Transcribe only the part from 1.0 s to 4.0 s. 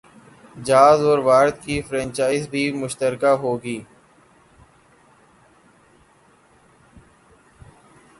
اور وارد کی فرنچائز بھی مشترکہ ہوں گی